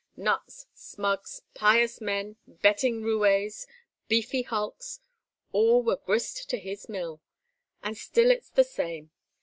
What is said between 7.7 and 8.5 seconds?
And still it's